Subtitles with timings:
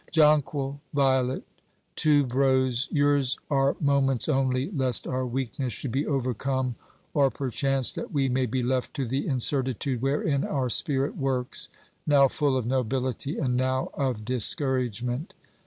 [0.11, 1.43] Jonquil, violet,
[1.95, 6.73] tuberose— yours are moments only, lest our weakness should be overcome,
[7.13, 11.69] or perchance that we may be left to the incertitude wherein our spirit works,
[12.07, 15.35] now full of nobility, and now of discouragement.